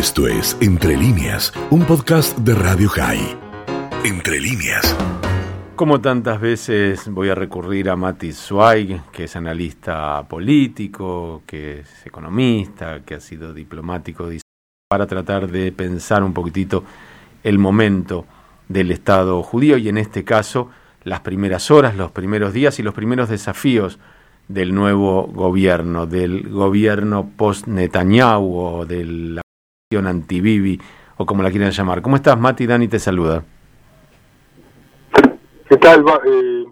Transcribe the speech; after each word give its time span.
Esto 0.00 0.26
es 0.26 0.56
Entre 0.62 0.96
líneas, 0.96 1.52
un 1.68 1.84
podcast 1.84 2.38
de 2.38 2.54
Radio 2.54 2.88
High. 2.88 3.36
Entre 4.02 4.40
líneas. 4.40 4.96
Como 5.76 6.00
tantas 6.00 6.40
veces 6.40 7.06
voy 7.10 7.28
a 7.28 7.34
recurrir 7.34 7.90
a 7.90 7.96
Mati 7.96 8.32
Zweig, 8.32 9.02
que 9.12 9.24
es 9.24 9.36
analista 9.36 10.26
político, 10.26 11.42
que 11.46 11.80
es 11.80 12.06
economista, 12.06 13.00
que 13.04 13.16
ha 13.16 13.20
sido 13.20 13.52
diplomático, 13.52 14.26
para 14.88 15.06
tratar 15.06 15.50
de 15.50 15.70
pensar 15.70 16.22
un 16.22 16.32
poquitito 16.32 16.82
el 17.44 17.58
momento 17.58 18.24
del 18.70 18.92
Estado 18.92 19.42
judío 19.42 19.76
y 19.76 19.90
en 19.90 19.98
este 19.98 20.24
caso 20.24 20.70
las 21.04 21.20
primeras 21.20 21.70
horas, 21.70 21.94
los 21.94 22.10
primeros 22.10 22.54
días 22.54 22.78
y 22.78 22.82
los 22.82 22.94
primeros 22.94 23.28
desafíos 23.28 23.98
del 24.48 24.74
nuevo 24.74 25.26
gobierno, 25.26 26.06
del 26.06 26.48
gobierno 26.48 27.28
post-Netanyahu 27.36 28.56
o 28.56 28.86
de 28.86 29.42
anti-Bibi 29.98 30.80
o 31.16 31.26
como 31.26 31.42
la 31.42 31.50
quieran 31.50 31.72
llamar. 31.72 32.00
¿Cómo 32.00 32.14
estás, 32.14 32.38
Mati? 32.38 32.64
Dani 32.64 32.86
te 32.86 33.00
saluda. 33.00 33.42
¿Qué 35.68 35.76
tal? 35.78 36.04
Eh, 36.26 36.64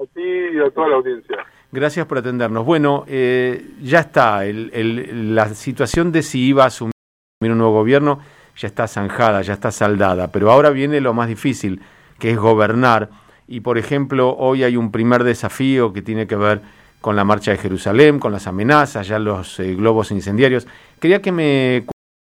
a 0.00 0.04
ti 0.14 0.22
y 0.54 0.58
a 0.58 0.70
toda 0.70 0.88
la 0.88 0.96
audiencia. 0.96 1.36
Gracias 1.70 2.06
por 2.06 2.16
atendernos. 2.18 2.64
Bueno, 2.64 3.04
eh, 3.06 3.72
ya 3.82 4.00
está. 4.00 4.46
El, 4.46 5.34
la 5.34 5.50
situación 5.50 6.12
de 6.12 6.22
si 6.22 6.40
iba 6.46 6.64
a 6.64 6.68
asumir 6.68 6.94
un 7.42 7.58
nuevo 7.58 7.74
gobierno 7.74 8.20
ya 8.56 8.68
está 8.68 8.88
zanjada, 8.88 9.42
ya 9.42 9.52
está 9.52 9.70
saldada. 9.70 10.28
Pero 10.32 10.50
ahora 10.50 10.70
viene 10.70 11.00
lo 11.02 11.12
más 11.12 11.28
difícil, 11.28 11.82
que 12.18 12.30
es 12.30 12.38
gobernar. 12.38 13.10
Y, 13.48 13.60
por 13.60 13.76
ejemplo, 13.76 14.34
hoy 14.36 14.64
hay 14.64 14.78
un 14.78 14.90
primer 14.90 15.24
desafío 15.24 15.92
que 15.92 16.00
tiene 16.00 16.26
que 16.26 16.36
ver 16.36 16.62
con 17.02 17.16
la 17.16 17.24
marcha 17.24 17.50
de 17.50 17.58
Jerusalén, 17.58 18.18
con 18.18 18.32
las 18.32 18.46
amenazas, 18.46 19.06
ya 19.06 19.18
los 19.18 19.60
eh, 19.60 19.74
globos 19.74 20.10
incendiarios. 20.10 20.66
Quería 20.98 21.20
que 21.20 21.32
me 21.32 21.84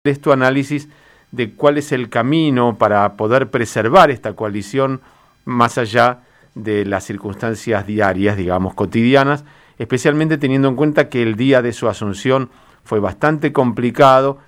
des 0.04 0.20
tu 0.20 0.32
análisis 0.32 0.90
de 1.32 1.54
cuál 1.54 1.78
es 1.78 1.90
el 1.90 2.10
camino 2.10 2.76
para 2.76 3.16
poder 3.16 3.48
preservar 3.50 4.10
esta 4.10 4.34
coalición 4.34 5.00
más 5.47 5.78
allá 5.78 6.20
de 6.55 6.84
las 6.84 7.05
circunstancias 7.05 7.86
diarias, 7.86 8.36
digamos, 8.36 8.75
cotidianas, 8.75 9.47
especialmente 9.78 10.36
teniendo 10.36 10.69
en 10.69 10.77
cuenta 10.77 11.08
que 11.08 11.22
el 11.22 11.36
día 11.36 11.62
de 11.62 11.72
su 11.72 11.88
asunción 11.88 12.50
fue 12.84 13.00
bastante 13.00 13.55
complicado. 13.55 14.41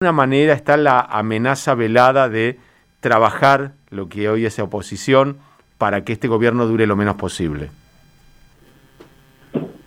De 0.00 0.04
una 0.04 0.12
manera 0.12 0.52
está 0.52 0.76
la 0.76 1.00
amenaza 1.00 1.74
velada 1.74 2.28
de 2.28 2.58
trabajar 3.00 3.72
lo 3.88 4.10
que 4.10 4.28
hoy 4.28 4.44
es 4.44 4.58
oposición 4.58 5.38
para 5.78 6.04
que 6.04 6.12
este 6.12 6.28
gobierno 6.28 6.66
dure 6.66 6.86
lo 6.86 6.94
menos 6.94 7.16
posible. 7.16 7.70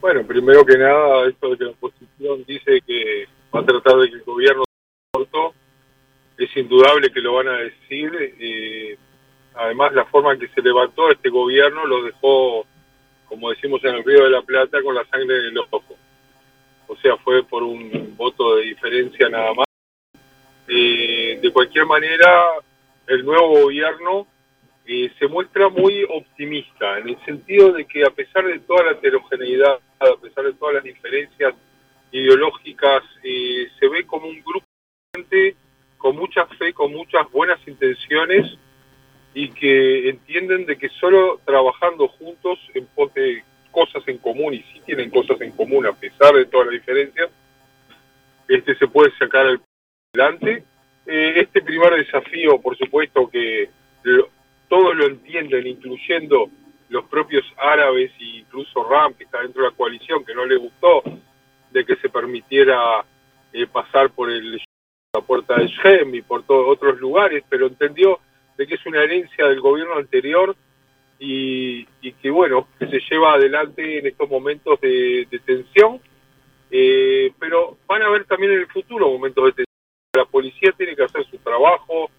Bueno, 0.02 0.24
primero 0.26 0.66
que 0.66 0.76
nada, 0.76 1.30
esto 1.30 1.52
de 1.52 1.58
que 1.60 1.64
la 1.66 1.70
oposición 1.70 2.44
dice 2.48 2.82
que 2.82 3.28
va 3.56 3.60
a 3.60 3.64
tratar 3.64 3.98
de 3.98 4.10
que 4.10 4.16
el 4.16 4.24
gobierno 4.24 4.64
indudable 6.56 7.12
que 7.12 7.22
lo 7.22 7.34
van 7.34 7.48
a 7.48 7.58
decir. 7.58 8.36
Eh, 8.40 8.98
además, 9.56 9.94
la 9.94 10.06
forma 10.06 10.34
en 10.34 10.40
que 10.40 10.48
se 10.50 10.62
levantó 10.62 11.12
este 11.12 11.30
gobierno 11.30 11.86
lo 11.86 12.04
dejó, 12.04 12.66
como 13.28 13.50
decimos 13.50 13.84
en 13.84 13.96
el 13.96 14.04
Río 14.04 14.24
de 14.24 14.30
la 14.30 14.42
Plata, 14.42 14.82
con 14.82 14.96
la 14.96 15.06
sangre 15.06 15.38
en 15.40 15.46
el 15.46 15.58
ojo. 15.58 15.84
O 16.88 16.96
sea, 16.98 17.18
fue 17.18 17.44
por 17.44 17.64
un 17.64 18.16
voto 18.16 18.56
de 18.56 18.64
diferencia 18.64 19.30
nada 19.30 19.54
más. 19.54 19.66
Eh, 20.68 21.40
de 21.42 21.52
cualquier 21.52 21.86
manera, 21.86 22.46
el 23.08 23.26
nuevo 23.26 23.62
gobierno 23.64 24.28
eh, 24.86 25.12
se 25.18 25.28
muestra 25.28 25.70
muy 25.70 26.04
optimista, 26.10 27.00
en 27.00 27.10
el 27.10 27.26
sentido 27.26 27.72
de 27.72 27.86
que 27.86 28.06
a 28.06 28.10
pesar 28.10 28.46
de 28.46 28.60
toda 28.60 28.84
la 28.84 28.92
heterogeneidad, 28.92 29.80
a 30.00 30.22
pesar 30.22 30.46
de 30.46 30.54
todas 30.54 30.76
las 30.76 30.84
diferencias 30.84 31.54
ideológicas, 32.12 33.04
eh, 33.24 33.68
se 33.80 33.88
ve 33.88 34.06
como 34.06 34.28
un 34.28 34.42
grupo 34.42 34.66
con 36.14 36.16
mucha 36.16 36.46
fe, 36.58 36.74
con 36.74 36.92
muchas 36.92 37.30
buenas 37.32 37.60
intenciones 37.68 38.58
y 39.34 39.50
que 39.50 40.10
entienden 40.10 40.66
de 40.66 40.78
que 40.78 40.90
solo 40.90 41.40
trabajando 41.44 42.08
juntos 42.08 42.60
en 42.76 42.88
cosas 43.72 44.04
en 44.08 44.20
común, 44.20 44.54
y 44.54 44.60
sí 44.60 44.82
tienen 44.86 45.10
cosas 45.10 45.42
en 45.42 45.52
común 45.52 45.88
a 45.88 45.94
pesar 45.94 46.36
de 46.36 46.46
todas 46.46 46.68
las 46.68 46.74
diferencias, 46.74 47.30
este 48.48 48.76
se 48.76 48.88
puede 48.88 49.12
sacar 49.18 49.48
adelante. 50.14 50.64
Eh, 51.08 51.34
este 51.38 51.62
primer 51.62 51.96
desafío, 51.96 52.62
por 52.62 52.78
supuesto 52.78 53.28
que 53.28 53.70
todos 54.70 54.96
lo 54.96 55.08
entienden, 55.08 55.66
incluyendo 55.66 56.50
los 56.90 57.06
propios 57.06 57.44
árabes 57.58 58.12
e 58.20 58.40
incluso 58.40 58.88
Ram, 58.88 59.16
que 59.16 59.24
está 59.24 59.42
dentro 59.42 59.64
de 59.64 59.70
la 59.70 59.76
coalición, 59.76 60.24
que 60.24 60.36
no 60.36 60.46
le 60.46 60.58
gustó 60.58 61.02
de 61.72 61.84
que 61.84 61.96
se 61.96 62.10
permitiera 62.10 63.04
eh, 63.52 63.66
pasar 63.66 64.12
por 64.12 64.30
el, 64.30 64.62
la 65.16 65.22
puerta 65.22 65.54
de 65.58 65.68
Shem 65.68 66.16
y 66.16 66.24
por 66.24 66.42
todos 66.42 66.66
otros 66.68 67.00
lugares, 67.00 67.44
pero 67.48 67.68
entendió 67.68 68.20
de 68.58 68.66
que 68.66 68.74
es 68.74 68.86
una 68.88 69.04
herencia 69.04 69.46
del 69.46 69.62
gobierno 69.62 69.96
anterior 69.96 70.56
y, 71.20 71.86
que 72.14 72.32
bueno, 72.32 72.68
que 72.80 72.88
se 72.88 73.00
lleva 73.00 73.34
adelante 73.34 74.00
en 74.00 74.08
estos 74.08 74.28
momentos 74.28 74.82
de, 74.82 75.28
tensión, 75.46 76.02
eh, 76.72 77.32
pero 77.40 77.78
van 77.88 78.02
a 78.02 78.08
haber 78.08 78.26
también 78.26 78.54
en 78.54 78.60
el 78.62 78.68
futuro 78.68 79.08
momentos 79.12 79.46
de 79.46 79.52
tensión. 79.52 79.68
La 80.16 80.26
policía 80.26 80.74
tiene 80.76 80.96
que 80.96 81.04
hacer 81.04 81.24
su 81.30 81.38
trabajo, 81.38 82.10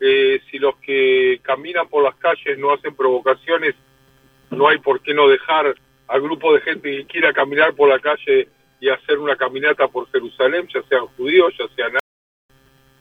eh, 0.00 0.40
si 0.50 0.58
los 0.58 0.76
que 0.76 1.40
caminan 1.42 1.86
por 1.88 2.02
las 2.02 2.16
calles 2.16 2.58
no 2.58 2.72
hacen 2.72 2.96
provocaciones, 2.96 3.74
no 4.50 4.68
hay 4.68 4.78
por 4.78 5.02
qué 5.02 5.12
no 5.12 5.28
dejar 5.28 5.74
al 6.06 6.22
grupo 6.22 6.54
de 6.54 6.62
gente 6.62 6.96
que 6.96 7.04
quiera 7.04 7.34
caminar 7.34 7.74
por 7.74 7.90
la 7.90 7.98
calle 7.98 8.48
y 8.80 8.88
hacer 8.88 9.18
una 9.18 9.36
caminata 9.36 9.86
por 9.88 10.10
Jerusalén, 10.10 10.66
ya 10.72 10.82
sean 10.88 11.08
judíos, 11.08 11.52
ya 11.58 11.66
sean... 11.76 11.98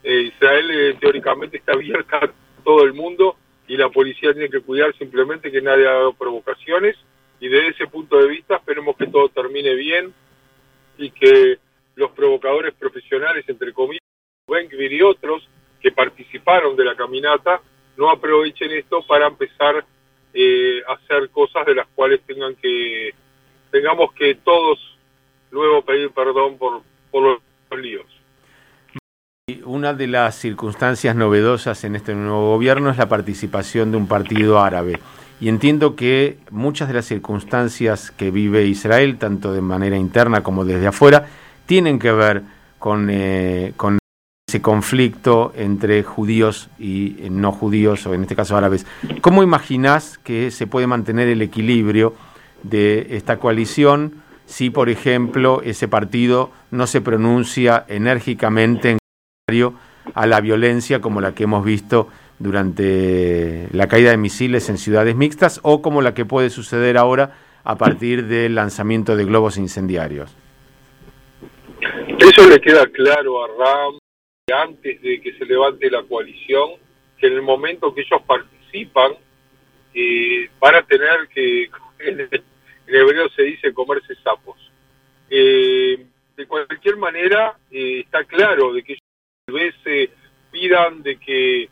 Eh, 0.10 0.32
Israel 0.34 0.72
eh, 0.72 0.98
teóricamente 1.02 1.58
está 1.58 1.74
abierta 1.74 2.16
a 2.16 2.32
todo 2.64 2.86
el 2.86 2.94
mundo 2.94 3.36
y 3.68 3.76
la 3.76 3.90
policía 3.90 4.32
tiene 4.32 4.50
que 4.50 4.62
cuidar 4.62 4.98
simplemente 4.98 5.52
que 5.52 5.62
nadie 5.62 5.86
haga 5.86 6.14
provocaciones 6.14 6.96
y 7.42 7.50
desde 7.50 7.72
ese 7.72 7.88
punto 7.88 8.18
de 8.18 8.30
vista 8.30 8.56
esperemos 8.56 8.96
que 8.96 9.08
todo 9.08 9.28
termine 9.28 9.76
bien 9.76 10.14
y 10.98 11.12
que 11.12 11.58
los 11.96 12.12
provocadores 12.12 12.74
profesionales, 12.76 13.44
entre 13.50 13.74
comillas, 13.74 14.00
Benkvir 14.48 14.94
y 14.94 15.02
otros, 15.02 15.46
que 15.82 15.92
participaron 15.92 16.78
de 16.78 16.86
la 16.86 16.96
caminata 16.96 17.60
no 17.98 18.10
aprovechen 18.10 18.72
esto 18.72 19.06
para 19.06 19.28
empezar 19.28 19.84
eh, 20.34 20.84
a 20.88 20.94
hacer 20.94 21.30
cosas 21.32 21.66
de 21.66 21.76
las 21.76 21.88
cuales 21.88 22.22
tengan 22.26 22.56
que 22.56 23.14
tengamos 23.72 24.14
que 24.14 24.36
todos 24.36 24.80
luego 25.52 25.82
pedir 25.82 26.12
perdón 26.12 26.58
por, 26.58 26.82
por 27.12 27.42
los 27.70 27.80
líos. 27.82 28.17
Una 29.64 29.94
de 29.94 30.08
las 30.08 30.36
circunstancias 30.36 31.16
novedosas 31.16 31.86
en 31.86 31.96
este 31.96 32.14
nuevo 32.14 32.52
gobierno 32.52 32.90
es 32.90 32.98
la 32.98 33.08
participación 33.08 33.92
de 33.92 33.98
un 33.98 34.06
partido 34.06 34.60
árabe. 34.60 35.00
Y 35.40 35.48
entiendo 35.48 35.96
que 35.96 36.38
muchas 36.52 36.90
de 36.90 36.96
las 36.96 37.06
circunstancias 37.06 38.12
que 38.12 38.30
vive 38.30 38.66
Israel, 38.66 39.18
tanto 39.18 39.54
de 39.54 39.62
manera 39.62 39.96
interna 39.96 40.44
como 40.44 40.66
desde 40.66 40.88
afuera, 40.88 41.28
tienen 41.66 41.98
que 41.98 42.12
ver 42.12 42.44
con, 42.78 43.08
eh, 43.10 43.72
con 43.78 44.00
ese 44.50 44.62
conflicto 44.62 45.54
entre 45.56 46.04
judíos 46.04 46.70
y 46.78 47.16
no 47.32 47.54
judíos, 47.54 48.06
o 48.06 48.14
en 48.14 48.24
este 48.24 48.36
caso 48.36 48.58
árabes. 48.58 48.86
¿Cómo 49.22 49.44
imaginás 49.44 50.18
que 50.18 50.52
se 50.52 50.68
puede 50.68 50.88
mantener 50.88 51.30
el 51.30 51.42
equilibrio 51.42 52.16
de 52.64 53.08
esta 53.12 53.38
coalición 53.38 54.24
si, 54.46 54.72
por 54.72 54.90
ejemplo, 54.90 55.62
ese 55.64 55.88
partido 55.88 56.52
no 56.70 56.86
se 56.86 57.00
pronuncia 57.00 57.86
enérgicamente 57.88 58.92
en 58.92 58.98
a 60.14 60.28
la 60.28 60.42
violencia 60.42 61.00
como 61.00 61.22
la 61.22 61.34
que 61.34 61.44
hemos 61.44 61.64
visto 61.64 62.10
durante 62.38 63.70
la 63.72 63.88
caída 63.88 64.12
de 64.12 64.18
misiles 64.18 64.68
en 64.68 64.78
ciudades 64.78 65.16
mixtas 65.16 65.62
o 65.64 65.82
como 65.82 66.02
la 66.02 66.14
que 66.14 66.26
puede 66.26 66.50
suceder 66.50 66.98
ahora 66.98 67.32
a 67.64 67.78
partir 67.78 68.26
del 68.26 68.56
lanzamiento 68.56 69.16
de 69.16 69.24
globos 69.24 69.58
incendiarios? 69.58 70.36
Eso 72.20 72.50
le 72.50 72.60
queda 72.60 72.88
claro 72.88 73.42
a 73.42 73.48
Ram 73.48 73.98
antes 74.54 75.02
de 75.02 75.22
que 75.22 75.32
se 75.38 75.46
levante 75.46 75.90
la 75.90 76.04
coalición, 76.04 76.72
que 77.18 77.28
en 77.28 77.34
el 77.36 77.42
momento 77.42 77.96
que 77.96 78.02
ellos 78.02 78.22
participan, 78.28 79.14
eh, 79.94 80.50
van 80.60 80.76
a 80.76 80.84
tener 80.84 81.26
que, 81.34 81.70
en 82.00 82.20
hebreo 82.86 83.30
se 83.30 83.44
dice, 83.44 83.74
comerse 83.74 84.14
sapos. 84.22 84.58
Eh, 85.30 86.06
de 86.36 86.46
cualquier 86.48 86.98
manera, 86.98 87.56
eh, 87.72 88.02
está 88.02 88.26
claro 88.26 88.74
de 88.74 88.84
que 88.84 88.98
vez 89.48 89.74
se 89.84 90.10
pidan 90.52 91.04
de 91.04 91.18
que, 91.18 91.70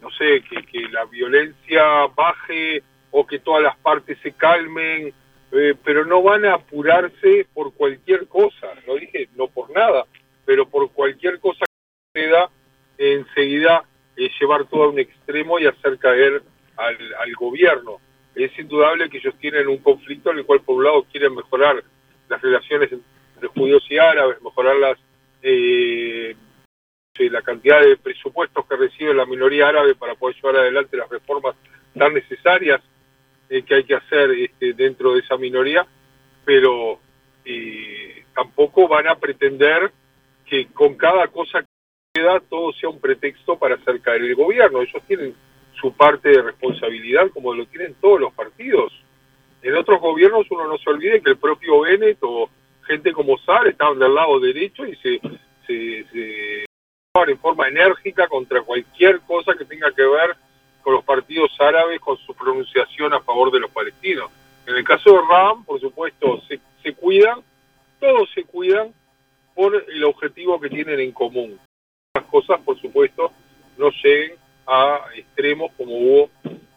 no 0.00 0.10
sé, 0.10 0.42
que, 0.42 0.64
que 0.66 0.88
la 0.88 1.04
violencia 1.04 2.06
baje 2.14 2.82
o 3.10 3.24
que 3.26 3.38
todas 3.38 3.62
las 3.62 3.76
partes 3.76 4.18
se 4.22 4.32
calmen, 4.32 5.12
pero 5.84 6.04
no 6.04 6.22
van 6.22 6.44
a 6.44 6.54
apurarse 6.54 7.46
por 7.54 7.72
cualquier 7.74 8.26
cosa, 8.26 8.66
lo 8.86 8.96
dije, 8.96 9.28
no 9.36 9.46
por 9.46 9.70
nada, 9.70 10.04
pero 10.44 10.68
por 10.68 10.90
cualquier 10.90 11.38
cosa 11.38 11.64
enseguida 12.98 13.84
eh, 14.16 14.30
llevar 14.40 14.64
todo 14.66 14.84
a 14.84 14.88
un 14.88 14.98
extremo 14.98 15.58
y 15.58 15.66
hacer 15.66 15.98
caer 15.98 16.42
al, 16.76 16.96
al, 16.96 17.34
gobierno. 17.34 17.98
Es 18.34 18.56
indudable 18.58 19.08
que 19.08 19.18
ellos 19.18 19.34
tienen 19.40 19.68
un 19.68 19.78
conflicto 19.78 20.32
en 20.32 20.38
el 20.38 20.44
cual 20.44 20.60
por 20.62 20.76
un 20.76 20.84
lado 20.84 21.06
quieren 21.10 21.34
mejorar 21.34 21.82
las 22.28 22.42
relaciones 22.42 22.90
entre 22.92 23.48
judíos 23.48 23.84
y 23.88 23.98
árabes, 23.98 24.42
mejorar 24.42 24.76
las, 24.76 24.98
eh, 25.42 26.34
la 27.16 27.42
cantidad 27.42 27.80
de 27.80 27.96
presupuestos 27.96 28.66
que 28.66 28.76
recibe 28.76 29.14
la 29.14 29.24
minoría 29.24 29.68
árabe 29.68 29.94
para 29.94 30.16
poder 30.16 30.34
llevar 30.36 30.56
adelante 30.56 30.96
las 30.96 31.08
reformas 31.08 31.54
tan 31.96 32.12
necesarias 32.12 32.80
eh, 33.48 33.62
que 33.62 33.76
hay 33.76 33.84
que 33.84 33.94
hacer 33.94 34.30
este, 34.32 34.72
dentro 34.72 35.14
de 35.14 35.20
esa 35.20 35.36
minoría, 35.36 35.86
pero 36.44 36.98
eh, 37.44 38.24
tampoco 38.34 38.88
van 38.88 39.06
a 39.06 39.14
pretender 39.14 39.92
que 40.44 40.66
con 40.66 40.96
cada 40.96 41.28
cosa 41.28 41.64
que 42.12 42.20
da 42.20 42.40
todo 42.40 42.72
sea 42.72 42.88
un 42.88 43.00
pretexto 43.00 43.56
para 43.58 43.76
hacer 43.76 44.00
caer 44.00 44.22
el 44.22 44.34
gobierno. 44.34 44.82
Ellos 44.82 45.02
tienen 45.06 45.34
su 45.80 45.92
parte 45.92 46.30
de 46.30 46.42
responsabilidad 46.42 47.30
como 47.30 47.54
lo 47.54 47.64
tienen 47.66 47.94
todos 48.00 48.20
los 48.20 48.32
partidos. 48.32 48.92
En 49.62 49.76
otros 49.76 50.00
gobiernos 50.00 50.50
uno 50.50 50.66
no 50.66 50.78
se 50.78 50.90
olvide 50.90 51.22
que 51.22 51.30
el 51.30 51.36
propio 51.36 51.82
Bennett 51.82 52.18
o 52.22 52.50
gente 52.88 53.12
como 53.12 53.38
Sar 53.38 53.68
estaban 53.68 54.00
del 54.00 54.14
lado 54.14 54.40
derecho 54.40 54.84
y 54.84 54.96
se, 54.96 55.20
se, 55.66 56.04
se 56.12 56.64
en 57.22 57.38
forma 57.38 57.68
enérgica 57.68 58.26
contra 58.26 58.62
cualquier 58.62 59.20
cosa 59.20 59.54
que 59.56 59.64
tenga 59.64 59.92
que 59.92 60.02
ver 60.02 60.34
con 60.82 60.94
los 60.94 61.04
partidos 61.04 61.48
árabes, 61.60 62.00
con 62.00 62.16
su 62.18 62.34
pronunciación 62.34 63.12
a 63.14 63.20
favor 63.20 63.52
de 63.52 63.60
los 63.60 63.70
palestinos. 63.70 64.30
En 64.66 64.74
el 64.74 64.82
caso 64.82 65.12
de 65.12 65.20
Ram, 65.30 65.64
por 65.64 65.80
supuesto, 65.80 66.42
se, 66.48 66.58
se 66.82 66.92
cuidan, 66.94 67.38
todos 68.00 68.28
se 68.34 68.42
cuidan 68.42 68.92
por 69.54 69.76
el 69.88 70.02
objetivo 70.02 70.60
que 70.60 70.68
tienen 70.68 70.98
en 70.98 71.12
común. 71.12 71.56
Las 72.14 72.24
cosas, 72.24 72.60
por 72.62 72.80
supuesto, 72.80 73.30
no 73.78 73.90
lleguen 74.02 74.32
a 74.66 74.98
extremos 75.14 75.70
como 75.76 75.96
hubo 75.96 76.30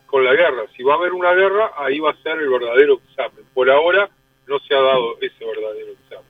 con 0.05 0.23
la 0.23 0.33
guerra. 0.33 0.65
Si 0.75 0.83
va 0.83 0.93
a 0.93 0.97
haber 0.97 1.13
una 1.13 1.33
guerra, 1.33 1.71
ahí 1.77 1.99
va 1.99 2.11
a 2.11 2.21
ser 2.21 2.37
el 2.37 2.49
verdadero 2.49 3.01
examen. 3.09 3.43
Por 3.55 3.71
ahora 3.71 4.07
no 4.47 4.59
se 4.59 4.75
ha 4.75 4.81
dado 4.81 5.17
ese 5.19 5.43
verdadero 5.43 5.93
examen. 5.93 6.25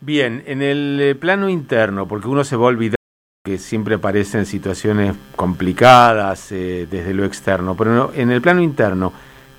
Bien, 0.00 0.42
en 0.46 0.62
el 0.62 0.98
eh, 0.98 1.14
plano 1.14 1.50
interno, 1.50 2.08
porque 2.08 2.28
uno 2.28 2.42
se 2.42 2.56
va 2.56 2.64
a 2.64 2.68
olvidar 2.68 2.94
que 3.46 3.58
siempre 3.58 3.96
aparecen 3.96 4.46
situaciones 4.46 5.14
complicadas 5.36 6.50
eh, 6.50 6.88
desde 6.90 7.12
lo 7.12 7.26
externo, 7.26 7.76
pero 7.76 8.10
en 8.14 8.30
el 8.30 8.40
plano 8.40 8.62
interno, 8.62 9.12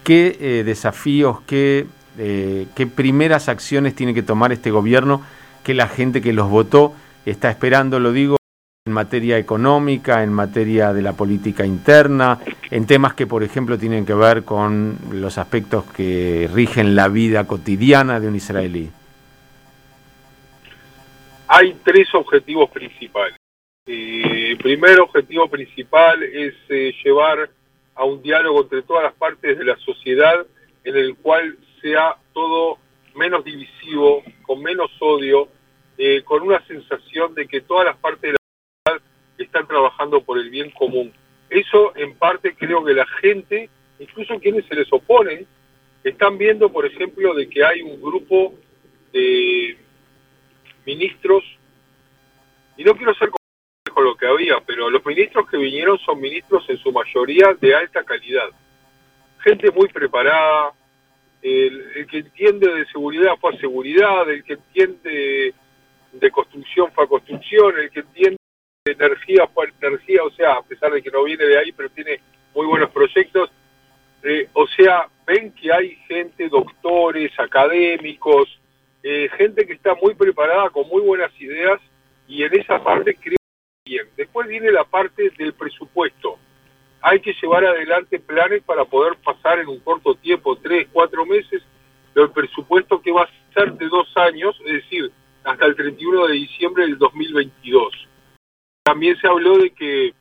¿qué 0.04 0.36
eh, 0.40 0.64
desafíos, 0.64 1.42
qué, 1.42 1.86
eh, 2.18 2.66
qué 2.74 2.88
primeras 2.88 3.48
acciones 3.48 3.94
tiene 3.94 4.16
que 4.16 4.24
tomar 4.24 4.52
este 4.52 4.72
gobierno 4.72 5.22
que 5.64 5.76
la 5.76 5.88
gente 5.88 6.20
que 6.20 6.34
los 6.34 6.50
votó 6.50 6.96
está 7.28 7.52
esperando, 7.52 8.00
lo 8.00 8.12
digo, 8.12 8.38
en 8.88 8.94
materia 8.94 9.38
económica, 9.38 10.24
en 10.24 10.34
materia 10.34 10.92
de 10.92 11.04
la 11.04 11.14
política 11.14 11.64
interna, 11.64 12.40
en 12.72 12.88
temas 12.88 13.14
que, 13.14 13.28
por 13.28 13.44
ejemplo, 13.44 13.78
tienen 13.78 14.04
que 14.04 14.16
ver 14.16 14.46
con 14.46 14.98
los 15.12 15.38
aspectos 15.38 15.84
que 15.96 16.50
rigen 16.52 16.96
la 16.96 17.08
vida 17.08 17.46
cotidiana 17.46 18.20
de 18.20 18.30
un 18.30 18.36
israelí? 18.36 18.90
Hay 21.48 21.78
tres 21.84 22.08
objetivos 22.16 22.72
principales. 22.72 23.45
Eh, 23.88 24.50
el 24.50 24.58
primer 24.58 25.00
objetivo 25.00 25.48
principal 25.48 26.24
es 26.24 26.56
eh, 26.70 26.92
llevar 27.04 27.52
a 27.94 28.04
un 28.04 28.20
diálogo 28.20 28.64
entre 28.64 28.82
todas 28.82 29.04
las 29.04 29.14
partes 29.14 29.60
de 29.60 29.64
la 29.64 29.78
sociedad 29.78 30.44
en 30.84 30.96
el 30.96 31.16
cual 31.18 31.56
sea 31.84 32.16
todo 32.34 32.80
menos 33.14 33.46
divisivo, 33.46 34.24
con 34.42 34.64
menos 34.64 34.90
odio, 35.00 35.50
eh, 36.00 36.24
con 36.24 36.42
una 36.42 36.66
sensación 36.66 37.36
de 37.36 37.48
que 37.48 37.62
todas 37.62 37.86
las 37.86 37.96
partes 37.98 38.34
de 38.34 38.38
la 38.88 39.00
están 39.38 39.68
trabajando 39.68 40.22
por 40.22 40.40
el 40.40 40.50
bien 40.50 40.72
común. 40.72 41.14
Eso 41.52 41.96
en 41.96 42.16
parte 42.16 42.56
creo 42.56 42.84
que 42.84 42.94
la 42.96 43.06
gente, 43.22 43.70
incluso 44.00 44.40
quienes 44.40 44.66
se 44.66 44.74
les 44.74 44.92
oponen, 44.92 45.46
están 46.04 46.40
viendo, 46.40 46.72
por 46.72 46.88
ejemplo, 46.88 47.36
de 47.36 47.48
que 47.48 47.64
hay 47.64 47.84
un 47.84 48.02
grupo 48.02 48.56
de 49.14 49.78
ministros, 50.88 51.44
y 52.78 52.84
no 52.84 52.96
quiero 52.96 53.14
ser 53.14 53.30
con 53.96 54.04
lo 54.04 54.16
que 54.16 54.28
había, 54.28 54.60
pero 54.66 54.90
los 54.90 55.04
ministros 55.06 55.50
que 55.50 55.58
vinieron 55.58 55.98
son 56.00 56.20
ministros 56.20 56.70
en 56.70 56.78
su 56.78 56.92
mayoría 56.92 57.56
de 57.60 57.74
alta 57.74 58.04
calidad. 58.04 58.50
Gente 59.40 59.72
muy 59.72 59.88
preparada, 59.88 60.74
el, 61.42 62.06
que 62.12 62.18
entiende 62.18 62.68
de 62.74 62.86
seguridad 62.88 63.36
fue 63.40 63.56
a 63.56 63.60
seguridad, 63.60 64.30
el 64.30 64.44
que 64.44 64.54
entiende 64.54 65.54
de 66.12 66.32
construcción 66.32 66.92
fue 66.92 67.06
a 67.06 67.08
construcción, 67.08 67.80
el 67.80 67.90
que 67.90 68.02
entiende 68.02 68.38
energía 68.86 69.46
por 69.48 69.72
energía, 69.82 70.24
o 70.24 70.32
sea, 70.32 70.56
a 70.56 70.62
pesar 70.62 70.92
de 70.92 71.02
que 71.02 71.10
no 71.10 71.24
viene 71.24 71.46
de 71.46 71.58
ahí, 71.58 71.72
pero 71.72 71.90
tiene 71.90 72.20
muy 72.54 72.66
buenos 72.66 72.92
proyectos. 72.92 73.50
Eh, 74.24 74.50
o 74.54 74.68
sea, 74.68 75.08
ven 75.26 75.54
que 75.54 75.72
hay 75.72 75.96
gente, 76.08 76.50
doctores, 76.50 77.32
académicos, 77.40 78.60
eh, 79.04 79.30
gente 79.38 79.66
que 79.66 79.74
está 79.74 79.96
muy 79.96 80.16
preparada, 80.16 80.70
con 80.70 80.88
muy 80.90 81.02
buenas 81.02 81.32
ideas, 81.40 81.80
y 82.28 82.44
en 82.44 82.60
esa 82.60 82.84
parte 82.84 83.16
creo 83.16 83.38
bien. 83.86 84.08
Después 84.18 84.48
viene 84.48 84.72
la 84.72 84.84
parte 84.84 85.30
del 85.38 85.54
presupuesto. 85.54 86.38
Hay 87.02 87.20
que 87.20 87.34
llevar 87.42 87.64
adelante 87.64 88.20
planes 88.20 88.64
para 88.64 88.84
poder 88.86 89.16
pasar 89.18 89.60
en 89.60 89.68
un 89.68 89.80
corto 89.80 90.16
tiempo, 90.16 90.56
tres, 90.58 90.88
cuatro 90.92 91.26
meses, 91.26 91.62
el 92.16 92.32
presupuesto 92.32 93.02
que 93.02 93.12
va 93.12 93.24
a 93.24 93.54
ser 93.54 93.74
de 93.74 93.88
dos 93.88 94.08
años, 94.18 94.60
es 94.66 94.74
decir, 94.84 95.12
hasta 95.44 95.66
el 95.66 95.76
31 95.76 96.28
de 96.28 96.34
diciembre 96.34 96.86
del 96.86 96.98
2022 96.98 98.08
también 98.86 99.18
se 99.20 99.28
habló 99.28 99.58
de 99.58 99.72
que 99.72 100.14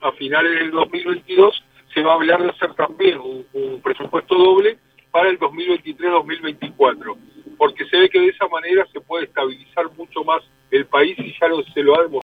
a 0.00 0.10
finales 0.12 0.58
del 0.58 0.72
2022 0.72 1.64
se 1.94 2.02
va 2.02 2.12
a 2.12 2.14
hablar 2.16 2.42
de 2.42 2.50
hacer 2.50 2.74
también 2.74 3.20
un, 3.20 3.80
presupuesto 3.80 4.34
doble 4.36 4.76
para 5.12 5.28
el 5.28 5.38
2023-2024, 5.38 7.16
porque 7.56 7.84
se 7.86 7.96
ve 7.96 8.10
que 8.10 8.20
de 8.20 8.28
esa 8.28 8.48
manera 8.48 8.84
se 8.92 9.00
puede 9.00 9.26
estabilizar 9.26 9.88
mucho 9.96 10.24
más 10.24 10.42
el 10.72 10.84
país 10.86 11.16
y 11.18 11.32
ya 11.40 11.46
lo, 11.46 11.62
se 11.62 11.82
lo 11.82 11.96
ha 11.96 12.02
demostrado 12.02 12.29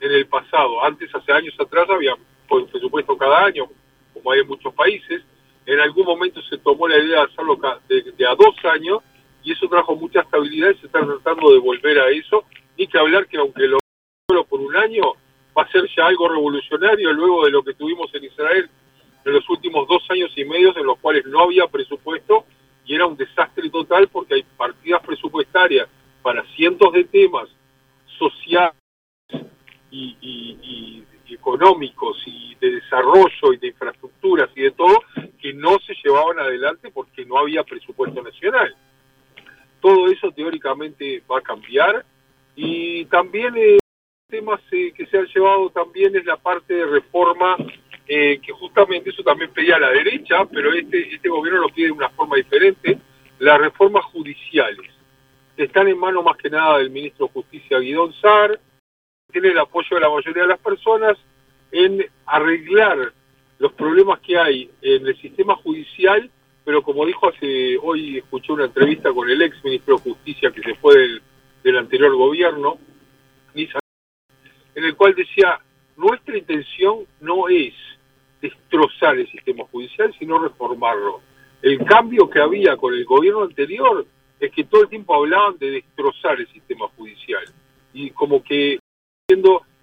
en 0.00 0.12
el 0.12 0.26
pasado. 0.26 0.82
Antes, 0.84 1.14
hace 1.14 1.32
años 1.32 1.54
atrás, 1.58 1.88
había 1.90 2.14
un 2.50 2.66
presupuesto 2.66 3.16
cada 3.16 3.44
año, 3.44 3.66
como 4.14 4.32
hay 4.32 4.40
en 4.40 4.48
muchos 4.48 4.74
países. 4.74 5.22
En 5.66 5.80
algún 5.80 6.06
momento 6.06 6.40
se 6.42 6.58
tomó 6.58 6.88
la 6.88 6.96
idea 6.98 7.20
de 7.20 7.32
hacerlo 7.32 7.58
de, 7.88 8.02
de 8.02 8.26
a 8.26 8.34
dos 8.34 8.54
años 8.64 9.02
y 9.42 9.52
eso 9.52 9.68
trajo 9.68 9.94
mucha 9.96 10.20
estabilidad 10.20 10.70
y 10.70 10.78
se 10.78 10.86
está 10.86 11.04
tratando 11.04 11.52
de 11.52 11.58
volver 11.58 11.98
a 11.98 12.08
eso. 12.10 12.44
Ni 12.76 12.86
que 12.86 12.98
hablar 12.98 13.26
que 13.26 13.36
aunque 13.36 13.66
lo 13.66 13.78
por 14.48 14.60
un 14.60 14.76
año 14.76 15.14
va 15.56 15.62
a 15.62 15.72
ser 15.72 15.88
ya 15.96 16.06
algo 16.06 16.28
revolucionario 16.28 17.12
luego 17.12 17.44
de 17.44 17.50
lo 17.50 17.62
que 17.62 17.74
tuvimos 17.74 18.14
en 18.14 18.24
Israel 18.24 18.70
en 19.24 19.32
los 19.32 19.48
últimos 19.50 19.88
dos 19.88 20.02
años 20.10 20.30
y 20.36 20.44
medio 20.44 20.76
en 20.76 20.86
los 20.86 20.98
cuales 20.98 21.26
no 21.26 21.42
había 21.42 21.66
presupuesto 21.66 22.44
y 22.84 22.94
era 22.94 23.06
un 23.06 23.16
desastre 23.16 23.68
total 23.70 24.08
porque 24.08 24.34
hay 24.34 24.42
partidas 24.56 25.02
presupuestarias 25.04 25.88
para 26.22 26.44
cientos 26.54 26.92
de 26.92 27.04
temas 27.04 27.48
sociales 28.18 28.77
y, 29.90 30.16
y, 30.20 31.04
económicos 31.30 32.22
y 32.26 32.54
de 32.56 32.72
desarrollo 32.76 33.52
y 33.52 33.58
de 33.58 33.68
infraestructuras 33.68 34.48
y 34.56 34.62
de 34.62 34.70
todo 34.70 35.02
que 35.40 35.52
no 35.52 35.78
se 35.86 35.94
llevaban 36.02 36.38
adelante 36.38 36.90
porque 36.90 37.24
no 37.26 37.38
había 37.38 37.62
presupuesto 37.64 38.22
nacional. 38.22 38.74
Todo 39.80 40.08
eso 40.08 40.32
teóricamente 40.32 41.22
va 41.30 41.38
a 41.38 41.42
cambiar 41.42 42.04
y 42.56 43.04
también 43.06 43.54
eh, 43.56 43.78
temas 44.28 44.60
eh, 44.72 44.92
que 44.92 45.06
se 45.06 45.16
han 45.16 45.26
llevado 45.26 45.70
también 45.70 46.14
es 46.16 46.24
la 46.24 46.36
parte 46.36 46.74
de 46.74 46.86
reforma, 46.86 47.56
eh, 48.06 48.40
que 48.44 48.52
justamente 48.52 49.10
eso 49.10 49.22
también 49.22 49.50
pedía 49.52 49.78
la 49.78 49.90
derecha, 49.90 50.44
pero 50.46 50.72
este, 50.72 51.14
este 51.14 51.28
gobierno 51.28 51.60
lo 51.60 51.68
pide 51.68 51.86
de 51.86 51.92
una 51.92 52.10
forma 52.10 52.36
diferente, 52.36 52.98
las 53.38 53.58
reformas 53.58 54.04
judiciales. 54.06 54.90
Están 55.56 55.88
en 55.88 55.98
manos 55.98 56.24
más 56.24 56.36
que 56.36 56.50
nada 56.50 56.78
del 56.78 56.90
ministro 56.90 57.26
de 57.26 57.32
Justicia 57.32 57.78
Guidón 57.78 58.12
Sar, 58.14 58.60
tiene 59.30 59.48
el 59.48 59.58
apoyo 59.58 59.88
de 59.90 60.00
la 60.00 60.08
mayoría 60.08 60.42
de 60.42 60.48
las 60.48 60.60
personas 60.60 61.18
en 61.70 62.04
arreglar 62.24 63.12
los 63.58 63.72
problemas 63.74 64.20
que 64.20 64.38
hay 64.38 64.70
en 64.80 65.06
el 65.06 65.20
sistema 65.20 65.54
judicial, 65.56 66.30
pero 66.64 66.82
como 66.82 67.04
dijo 67.04 67.28
hace 67.28 67.76
hoy, 67.82 68.18
escuché 68.18 68.52
una 68.52 68.64
entrevista 68.64 69.12
con 69.12 69.28
el 69.28 69.42
ex 69.42 69.62
ministro 69.62 69.96
de 69.96 70.02
Justicia 70.02 70.50
que 70.50 70.62
se 70.62 70.74
fue 70.76 70.96
del, 70.96 71.22
del 71.62 71.76
anterior 71.76 72.14
gobierno, 72.16 72.78
en 73.54 74.84
el 74.84 74.96
cual 74.96 75.14
decía, 75.14 75.58
nuestra 75.96 76.38
intención 76.38 77.00
no 77.20 77.48
es 77.48 77.74
destrozar 78.40 79.18
el 79.18 79.30
sistema 79.30 79.64
judicial, 79.64 80.14
sino 80.18 80.38
reformarlo. 80.38 81.20
El 81.60 81.84
cambio 81.84 82.30
que 82.30 82.40
había 82.40 82.76
con 82.76 82.94
el 82.94 83.04
gobierno 83.04 83.42
anterior 83.42 84.06
es 84.38 84.52
que 84.52 84.64
todo 84.64 84.82
el 84.82 84.88
tiempo 84.88 85.14
hablaban 85.14 85.58
de 85.58 85.72
destrozar 85.72 86.40
el 86.40 86.46
sistema 86.48 86.86
judicial. 86.96 87.44
Y 87.92 88.10
como 88.10 88.42
que 88.44 88.78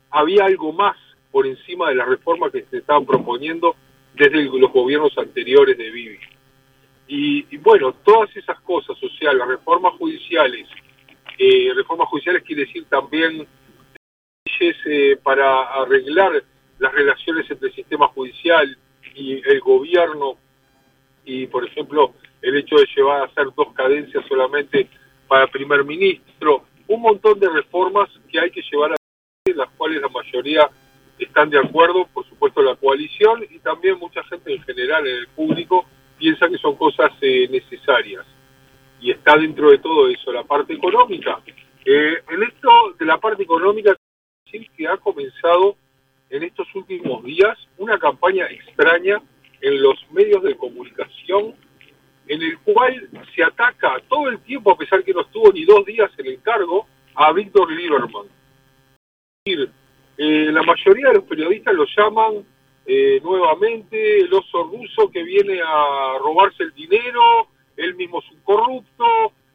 había 0.10 0.46
algo 0.46 0.74
más 0.74 0.98
por 1.32 1.46
encima 1.46 1.90
de 1.90 1.96
las 1.96 2.08
reformas 2.08 2.52
que 2.52 2.66
se 2.72 2.78
estaban 2.78 3.06
proponiendo 3.06 3.76
desde 4.16 4.44
los 4.44 4.72
gobiernos 4.72 5.16
anteriores 5.18 5.78
de 5.78 5.92
Bibi. 5.92 6.20
Y, 7.08 7.58
bueno, 7.58 7.94
todas 8.04 8.36
esas 8.36 8.60
cosas, 8.62 8.98
o 9.04 9.34
las 9.34 9.48
reformas 9.48 9.94
judiciales, 9.94 10.68
eh, 11.38 11.72
reformas 11.76 12.08
judiciales 12.08 12.42
quiere 12.44 12.66
decir 12.66 12.86
también 12.86 13.46
eh, 14.60 15.18
para 15.22 15.64
arreglar 15.82 16.44
las 16.80 16.94
relaciones 16.94 17.50
entre 17.52 17.68
el 17.68 17.76
sistema 17.76 18.08
judicial 18.08 18.76
y 19.14 19.34
el 19.48 19.60
gobierno 19.60 20.38
y, 21.24 21.46
por 21.48 21.66
ejemplo, 21.66 22.14
el 22.42 22.56
hecho 22.58 22.78
de 22.78 22.88
llevar 22.96 23.22
a 23.22 23.26
hacer 23.26 23.48
dos 23.56 23.74
cadencias 23.74 24.26
solamente 24.28 24.90
para 25.28 25.48
primer 25.48 25.84
ministro, 25.84 26.64
un 26.88 27.02
montón 27.02 27.40
de 27.40 27.50
reformas 27.50 28.10
que 28.32 28.40
hay 28.40 28.50
que 28.50 28.62
llevar 28.72 28.94
a 28.94 29.05
mayoría 30.14 30.70
están 31.20 31.50
de 31.50 31.60
acuerdo, 31.60 32.08
por 32.14 32.28
supuesto 32.28 32.62
la 32.62 32.76
coalición 32.76 33.46
y 33.50 33.60
también 33.60 33.98
mucha 33.98 34.24
gente 34.26 34.54
en 34.54 34.62
general 34.64 35.08
en 35.08 35.16
el 35.16 35.28
público 35.30 35.86
piensa 36.18 36.48
que 36.48 36.58
son 36.58 36.76
cosas 36.76 37.12
eh, 37.22 37.48
necesarias. 37.50 38.26
Y 39.00 39.12
está 39.12 39.38
dentro 39.38 39.70
de 39.72 39.78
todo 39.80 40.08
eso 40.08 40.32
la 40.32 40.44
parte 40.44 40.74
económica. 40.74 41.40
Eh, 41.86 42.18
en 42.30 42.44
esto 42.44 42.96
de 42.98 43.06
la 43.06 43.18
parte 43.18 43.44
económica, 43.44 43.96
decir 44.46 44.70
que 44.76 44.88
ha 44.88 44.98
comenzado 44.98 45.76
en 46.30 46.44
estos 46.44 46.68
últimos 46.76 47.24
días 47.24 47.58
una 47.78 47.98
campaña 47.98 48.46
extraña 48.48 49.22
en 49.62 49.82
los 49.82 49.96
medios 50.12 50.44
de 50.44 50.56
comunicación 50.56 51.54
en 52.28 52.42
el 52.42 52.58
cual 52.60 53.08
se 53.36 53.44
ataca 53.44 53.98
todo 54.10 54.30
el 54.30 54.40
tiempo, 54.40 54.72
a 54.72 54.78
pesar 54.78 55.04
que 55.04 55.14
no 55.14 55.22
estuvo 55.22 55.52
ni 55.52 55.64
dos 55.64 55.86
días 55.86 56.12
en 56.18 56.26
el 56.26 56.42
cargo, 56.42 56.88
a 57.14 57.32
Víctor 57.32 57.72
Lieberman. 57.72 58.28
Eh, 59.48 60.50
la 60.52 60.64
mayoría 60.64 61.10
de 61.10 61.14
los 61.18 61.26
periodistas 61.26 61.76
lo 61.76 61.86
llaman 61.86 62.44
eh, 62.84 63.22
nuevamente 63.24 64.22
el 64.22 64.34
oso 64.34 64.64
ruso 64.64 65.12
que 65.12 65.22
viene 65.22 65.62
a 65.62 66.18
robarse 66.18 66.64
el 66.64 66.74
dinero, 66.74 67.50
él 67.78 67.94
mismo 67.94 68.24
es 68.24 68.32
un 68.32 68.40
corrupto. 68.40 69.06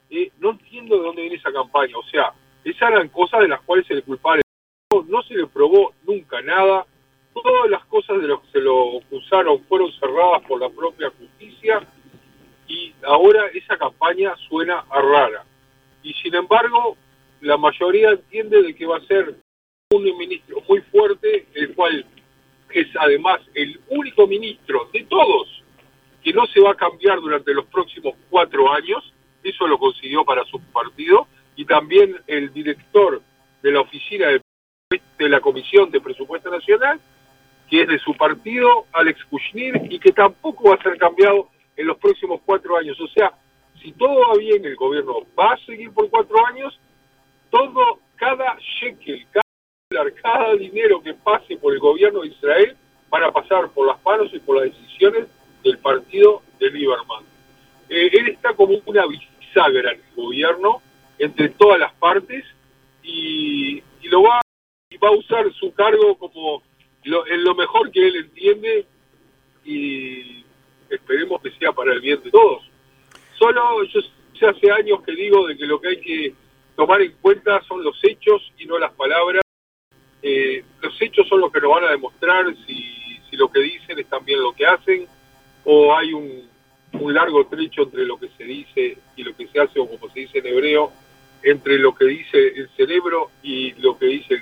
Eh, 0.08 0.30
no 0.38 0.50
entiendo 0.50 0.96
de 0.96 1.02
dónde 1.02 1.22
viene 1.22 1.38
esa 1.38 1.52
campaña. 1.52 1.98
O 1.98 2.04
sea, 2.04 2.32
esas 2.62 2.88
eran 2.88 3.08
cosas 3.08 3.40
de 3.40 3.48
las 3.48 3.62
cuales 3.62 3.84
se 3.88 3.94
le 3.94 4.02
culpaba. 4.02 4.40
No 5.08 5.22
se 5.24 5.34
le 5.34 5.48
probó 5.48 5.92
nunca 6.06 6.40
nada. 6.40 6.86
Todas 7.34 7.68
las 7.68 7.84
cosas 7.86 8.20
de 8.20 8.28
las 8.28 8.38
que 8.42 8.52
se 8.52 8.60
lo 8.60 8.98
acusaron 8.98 9.60
fueron 9.64 9.90
cerradas 9.98 10.42
por 10.46 10.60
la 10.60 10.68
propia 10.68 11.10
justicia 11.18 11.84
y 12.68 12.94
ahora 13.02 13.48
esa 13.54 13.76
campaña 13.76 14.36
suena 14.48 14.84
a 14.88 15.02
rara. 15.02 15.44
Y 16.04 16.12
sin 16.14 16.36
embargo, 16.36 16.96
la 17.40 17.56
mayoría 17.56 18.10
entiende 18.10 18.62
de 18.62 18.72
que 18.72 18.86
va 18.86 18.98
a 18.98 19.06
ser 19.06 19.34
un 19.92 20.04
ministro 20.16 20.62
muy 20.68 20.80
fuerte, 20.82 21.46
el 21.52 21.74
cual 21.74 22.06
es 22.72 22.86
además 22.96 23.40
el 23.54 23.80
único 23.88 24.28
ministro 24.28 24.88
de 24.92 25.02
todos 25.04 25.64
que 26.22 26.32
no 26.32 26.46
se 26.46 26.60
va 26.60 26.72
a 26.72 26.76
cambiar 26.76 27.20
durante 27.20 27.52
los 27.52 27.66
próximos 27.66 28.14
cuatro 28.28 28.72
años, 28.72 29.12
eso 29.42 29.66
lo 29.66 29.78
consiguió 29.78 30.24
para 30.24 30.44
su 30.44 30.60
partido, 30.60 31.26
y 31.56 31.64
también 31.64 32.16
el 32.28 32.52
director 32.52 33.20
de 33.62 33.72
la 33.72 33.80
oficina 33.80 34.28
de, 34.28 35.28
la 35.28 35.40
Comisión 35.40 35.90
de 35.90 36.00
Presupuesto 36.00 36.50
Nacional, 36.50 37.00
que 37.68 37.82
es 37.82 37.88
de 37.88 37.98
su 37.98 38.14
partido, 38.14 38.86
Alex 38.92 39.24
Kushner, 39.24 39.88
y 39.90 39.98
que 39.98 40.12
tampoco 40.12 40.70
va 40.70 40.76
a 40.76 40.82
ser 40.82 40.98
cambiado 40.98 41.48
en 41.76 41.86
los 41.88 41.98
próximos 41.98 42.40
cuatro 42.46 42.76
años. 42.76 42.98
O 43.00 43.08
sea, 43.08 43.32
si 43.82 43.92
todo 43.92 44.28
va 44.28 44.38
bien, 44.38 44.64
el 44.64 44.76
gobierno 44.76 45.26
va 45.38 45.54
a 45.54 45.58
seguir 45.66 45.92
por 45.92 46.08
cuatro 46.10 46.46
años, 46.46 46.78
todo, 47.50 48.00
cada 48.16 48.56
shekel, 48.80 49.26
cada, 49.30 49.49
cada 50.22 50.54
dinero 50.54 51.02
que 51.02 51.14
pase 51.14 51.56
por 51.56 51.72
el 51.72 51.80
gobierno 51.80 52.20
de 52.20 52.28
Israel 52.28 52.76
van 53.10 53.24
a 53.24 53.32
pasar 53.32 53.68
por 53.70 53.88
las 53.88 54.02
manos 54.04 54.30
y 54.32 54.38
por 54.38 54.56
las 54.56 54.66
decisiones 54.66 55.26
del 55.64 55.78
partido 55.78 56.42
de 56.60 56.70
Lieberman. 56.70 57.24
Eh, 57.88 58.08
él 58.12 58.28
está 58.28 58.54
como 58.54 58.80
una 58.86 59.04
bisagra 59.06 59.92
en 59.92 60.00
el 60.00 60.14
gobierno 60.14 60.80
entre 61.18 61.48
todas 61.48 61.80
las 61.80 61.92
partes 61.94 62.44
y, 63.02 63.82
lo 64.04 64.22
va, 64.22 64.40
y 64.90 64.96
va 64.96 65.08
a 65.08 65.16
usar 65.16 65.52
su 65.54 65.74
cargo 65.74 66.16
como 66.16 66.62
en 67.02 67.44
lo 67.44 67.54
mejor 67.56 67.90
que 67.90 68.06
él 68.06 68.14
entiende 68.14 68.86
y 69.64 70.44
esperemos 70.88 71.42
que 71.42 71.50
sea 71.58 71.72
para 71.72 71.92
el 71.92 72.00
bien 72.00 72.22
de 72.22 72.30
todos. 72.30 72.62
Solo 73.36 73.82
yo 73.82 74.48
hace 74.48 74.70
años 74.70 75.02
que 75.02 75.12
digo 75.16 75.48
de 75.48 75.56
que 75.56 75.66
lo 75.66 75.80
que 75.80 75.88
hay 75.88 76.00
que 76.00 76.34
tomar 76.76 77.02
en 77.02 77.12
cuenta 77.20 77.60
son 77.64 77.82
los 77.82 77.98
hechos 78.04 78.52
y 78.56 78.66
no 78.66 78.78
las 78.78 78.92
palabras. 78.92 79.42
Eh, 80.22 80.64
los 80.82 81.00
hechos 81.00 81.26
son 81.28 81.40
los 81.40 81.52
que 81.52 81.60
nos 81.60 81.70
van 81.70 81.84
a 81.84 81.90
demostrar 81.90 82.44
si, 82.66 83.18
si 83.28 83.36
lo 83.36 83.50
que 83.50 83.60
dicen 83.60 83.98
es 83.98 84.06
también 84.06 84.40
lo 84.40 84.52
que 84.52 84.66
hacen 84.66 85.06
o 85.64 85.94
hay 85.96 86.12
un, 86.12 86.42
un 86.92 87.14
largo 87.14 87.46
trecho 87.46 87.82
entre 87.82 88.04
lo 88.04 88.18
que 88.18 88.28
se 88.36 88.44
dice 88.44 88.98
y 89.16 89.22
lo 89.22 89.34
que 89.34 89.46
se 89.48 89.60
hace 89.60 89.78
o 89.80 89.88
como 89.88 90.12
se 90.12 90.20
dice 90.20 90.38
en 90.38 90.46
hebreo, 90.46 90.92
entre 91.42 91.78
lo 91.78 91.94
que 91.94 92.04
dice 92.04 92.48
el 92.48 92.68
cerebro 92.76 93.30
y 93.42 93.72
lo 93.80 93.98
que 93.98 94.06
dice 94.06 94.34
el 94.34 94.40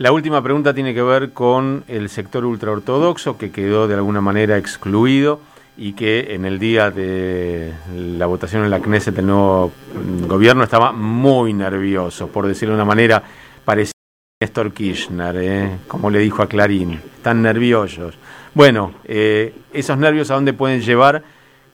la 0.00 0.12
última 0.12 0.42
pregunta 0.42 0.72
tiene 0.72 0.94
que 0.94 1.02
ver 1.02 1.32
con 1.34 1.84
el 1.86 2.08
sector 2.08 2.46
ultraortodoxo 2.46 3.36
que 3.36 3.52
quedó 3.52 3.86
de 3.86 3.96
alguna 3.96 4.22
manera 4.22 4.56
excluido 4.56 5.40
y 5.76 5.92
que 5.92 6.34
en 6.34 6.46
el 6.46 6.58
día 6.58 6.90
de 6.90 7.74
la 7.94 8.24
votación 8.24 8.64
en 8.64 8.70
la 8.70 8.80
Knesset 8.80 9.14
del 9.14 9.26
nuevo 9.26 9.72
gobierno 10.26 10.64
estaba 10.64 10.92
muy 10.92 11.52
nervioso, 11.52 12.28
por 12.28 12.46
decirlo 12.46 12.76
de 12.76 12.80
una 12.80 12.86
manera 12.86 13.22
parecida 13.66 13.99
Néstor 14.42 14.72
Kirchner, 14.72 15.36
¿eh? 15.36 15.70
como 15.86 16.08
le 16.08 16.18
dijo 16.18 16.40
a 16.40 16.48
Clarín, 16.48 16.98
están 17.14 17.42
nerviosos. 17.42 18.14
Bueno, 18.54 18.94
eh, 19.04 19.52
esos 19.74 19.98
nervios 19.98 20.30
a 20.30 20.34
dónde 20.34 20.54
pueden 20.54 20.80
llevar, 20.80 21.22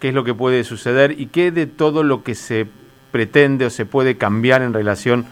qué 0.00 0.08
es 0.08 0.14
lo 0.14 0.24
que 0.24 0.34
puede 0.34 0.64
suceder 0.64 1.12
y 1.12 1.26
qué 1.26 1.52
de 1.52 1.68
todo 1.68 2.02
lo 2.02 2.24
que 2.24 2.34
se 2.34 2.66
pretende 3.12 3.66
o 3.66 3.70
se 3.70 3.86
puede 3.86 4.16
cambiar 4.16 4.62
en 4.62 4.74
relación 4.74 5.26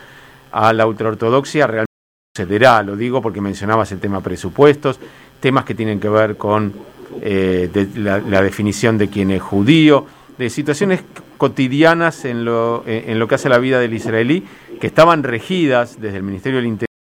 a 0.52 0.72
la 0.72 0.86
ultraortodoxia 0.86 1.66
realmente 1.66 1.90
sucederá, 2.36 2.84
lo 2.84 2.94
digo 2.94 3.20
porque 3.20 3.40
mencionabas 3.40 3.90
el 3.90 3.98
tema 3.98 4.20
presupuestos, 4.20 5.00
temas 5.40 5.64
que 5.64 5.74
tienen 5.74 5.98
que 5.98 6.08
ver 6.08 6.36
con 6.36 6.72
eh, 7.20 7.68
la, 7.96 8.42
definición 8.42 8.96
de 8.96 9.08
quién 9.08 9.32
es 9.32 9.42
judío, 9.42 10.06
de 10.38 10.48
situaciones 10.50 11.02
cotidianas 11.36 12.26
en 12.26 12.44
lo, 12.44 12.84
eh, 12.86 13.06
en 13.08 13.18
lo 13.18 13.26
que 13.26 13.34
hace 13.34 13.48
la 13.48 13.58
vida 13.58 13.80
del 13.80 13.92
israelí, 13.92 14.46
que 14.80 14.86
estaban 14.86 15.24
regidas 15.24 16.00
desde 16.00 16.18
el 16.18 16.22
Ministerio 16.22 16.58
del 16.58 16.66
Interior 16.66 16.93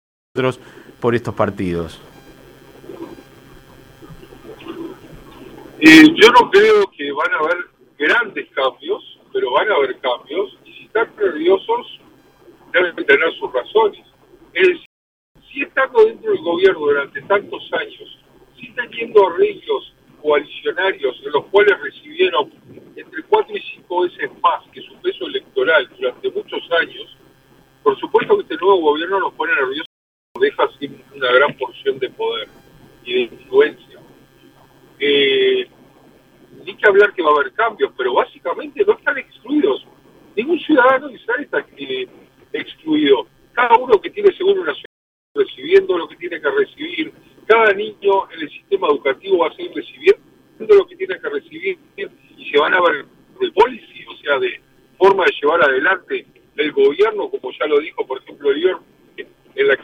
por 1.00 1.14
estos 1.14 1.32
partidos. 1.32 2.00
Eh, 5.78 6.06
yo 6.12 6.28
no 6.32 6.50
creo 6.50 6.90
que 6.90 7.12
van 7.12 7.32
a 7.34 7.36
haber 7.36 7.58
grandes 7.96 8.48
cambios, 8.50 9.20
pero 9.32 9.52
van 9.52 9.70
a 9.70 9.76
haber 9.76 9.96
cambios, 10.00 10.58
y 10.64 10.72
si 10.72 10.84
están 10.86 11.08
nerviosos, 11.16 12.00
deben 12.72 12.96
tener 12.96 13.32
sus 13.38 13.52
razones. 13.52 14.04
Es 14.54 14.66
decir, 14.66 14.86
si 15.52 15.62
estando 15.62 16.04
dentro 16.04 16.32
del 16.32 16.42
gobierno 16.42 16.80
durante 16.80 17.22
tantos 17.22 17.70
años, 17.72 18.18
si 18.58 18.72
teniendo 18.72 19.28
arreglos 19.28 19.94
coalicionarios 20.20 21.14
en 21.24 21.30
los 21.30 21.44
cuales 21.44 21.80
recibieron 21.80 22.50
entre 22.96 23.22
cuatro 23.28 23.56
y 23.56 23.62
cinco 23.72 24.00
veces 24.00 24.32
más 24.42 24.68
que 24.72 24.80
su 24.80 24.96
peso 24.96 25.28
electoral 25.28 25.88
durante 25.96 26.28
muchos 26.32 26.68
años, 26.72 27.16
por 27.84 27.96
supuesto 28.00 28.34
que 28.36 28.42
este 28.42 28.56
nuevo 28.56 28.80
gobierno 28.80 29.20
nos 29.20 29.32
pone 29.34 29.54
nerviosos 29.54 29.93
deja 30.40 30.68
sin 30.80 31.00
una 31.14 31.30
gran 31.30 31.56
porción 31.56 31.96
de 32.00 32.10
poder 32.10 32.48
y 33.04 33.14
de 33.14 33.20
influencia. 33.20 34.00
Eh, 34.98 35.68
ni 36.64 36.76
que 36.76 36.88
hablar 36.88 37.12
que 37.14 37.22
va 37.22 37.30
a 37.30 37.34
haber 37.34 37.52
cambios, 37.52 37.92
pero 37.96 38.14
básicamente 38.14 38.84
no 38.84 38.94
están 38.94 39.16
excluidos. 39.18 39.86
Ningún 40.34 40.58
ciudadano 40.58 41.06
de 41.08 41.14
Israel 41.14 41.44
está 41.44 41.64
eh, 41.76 42.08
excluido. 42.52 43.28
Cada 43.52 43.76
uno 43.76 44.00
que 44.00 44.10
tiene 44.10 44.36
seguro 44.36 44.62
una 44.62 44.74
ciudad 44.74 44.88
recibiendo 45.36 45.98
lo 45.98 46.08
que 46.08 46.16
tiene 46.16 46.40
que 46.40 46.50
recibir. 46.50 47.12
Cada 47.46 47.72
niño 47.72 48.28
en 48.32 48.40
el 48.40 48.50
sistema 48.50 48.88
educativo 48.88 49.38
va 49.38 49.48
a 49.48 49.54
seguir 49.54 49.72
recibiendo 49.72 50.74
lo 50.74 50.86
que 50.86 50.96
tiene 50.96 51.20
que 51.20 51.28
recibir 51.28 51.78
y 51.96 52.50
se 52.50 52.58
van 52.58 52.74
a 52.74 52.80
ver 52.80 53.04
de 53.40 53.52
policy, 53.52 54.04
o 54.08 54.16
sea, 54.16 54.38
de 54.40 54.60
forma 54.98 55.26
de 55.26 55.32
llevar 55.40 55.62
adelante 55.62 56.26
el 56.56 56.72
gobierno, 56.72 57.28
como 57.30 57.52
ya 57.52 57.66
lo 57.66 57.78
dijo, 57.78 58.04
por 58.06 58.18
ejemplo, 58.18 58.52
Lior, 58.52 58.80
en 59.16 59.68
la 59.68 59.76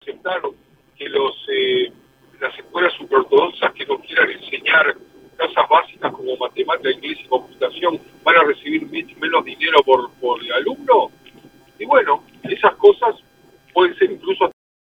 aceptaron 0.00 0.52
que 0.96 1.08
los 1.08 1.34
eh, 1.52 1.92
las 2.40 2.58
escuelas 2.58 2.92
superortodoxas 2.94 3.72
que 3.74 3.84
no 3.84 3.98
quieran 3.98 4.30
enseñar 4.30 4.96
cosas 5.36 5.68
básicas 5.68 6.12
como 6.12 6.36
matemática, 6.36 6.90
inglés 6.90 7.18
y 7.22 7.28
computación 7.28 8.00
van 8.24 8.36
a 8.36 8.44
recibir 8.44 8.86
menos 9.20 9.44
dinero 9.44 9.78
por, 9.84 10.10
por 10.12 10.40
alumno. 10.54 11.10
Y 11.78 11.84
bueno, 11.84 12.24
esas 12.44 12.74
cosas 12.76 13.16
pueden 13.72 13.94
ser 13.96 14.10
incluso 14.10 14.50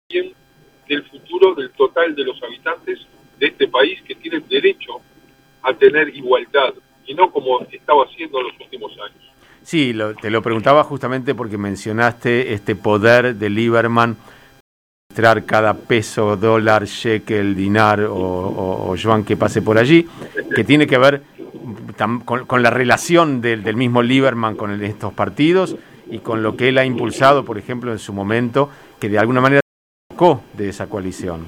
del 0.10 1.04
futuro 1.04 1.56
del 1.56 1.72
total 1.72 2.16
de 2.16 2.24
los 2.24 2.42
habitantes 2.42 3.00
de 3.40 3.48
este 3.48 3.68
país 3.68 4.02
que 4.04 4.16
tienen 4.16 4.48
derecho 4.48 5.00
a 5.62 5.74
tener 5.74 6.10
igualdad 6.16 6.74
y 7.06 7.14
no 7.14 7.32
como 7.32 7.62
estaba 7.72 8.06
haciendo 8.06 8.40
en 8.40 8.48
los 8.48 8.60
últimos 8.60 8.92
años. 8.94 9.34
Sí, 9.62 9.94
te 10.22 10.30
lo 10.30 10.42
preguntaba 10.42 10.84
justamente 10.84 11.36
porque 11.36 11.58
mencionaste 11.58 12.54
este 12.54 12.76
poder 12.76 13.36
de 13.36 13.50
Lieberman 13.50 14.18
cada 15.46 15.74
peso, 15.74 16.36
dólar, 16.36 16.86
shekel, 16.86 17.56
dinar 17.56 18.06
o, 18.10 18.96
yuan 18.96 19.24
que 19.24 19.38
pase 19.38 19.62
por 19.62 19.78
allí, 19.78 20.08
que 20.56 20.64
tiene 20.64 20.88
que 20.88 20.98
ver 20.98 21.22
con, 22.26 22.64
la 22.64 22.70
relación 22.70 23.42
del, 23.42 23.76
mismo 23.76 24.02
Lieberman 24.02 24.56
con 24.56 24.84
estos 24.84 25.14
partidos 25.14 25.76
y 26.10 26.20
con 26.20 26.42
lo 26.42 26.56
que 26.56 26.70
él 26.70 26.78
ha 26.78 26.86
impulsado, 26.86 27.46
por 27.46 27.58
ejemplo, 27.58 27.92
en 27.92 28.00
su 28.00 28.14
momento, 28.14 28.70
que 29.00 29.10
de 29.10 29.20
alguna 29.20 29.42
manera 29.42 29.62
de 30.54 30.68
esa 30.68 30.90
coalición. 30.90 31.48